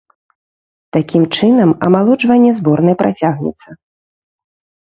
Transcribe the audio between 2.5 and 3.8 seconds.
зборнай працягнецца.